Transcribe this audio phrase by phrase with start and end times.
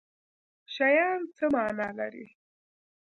[0.73, 2.25] شیان څه معنی لري